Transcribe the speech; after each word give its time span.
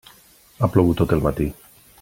Ha 0.63 0.69
plogut 0.77 0.99
tot 1.03 1.15
el 1.19 1.23
matí. 1.29 1.51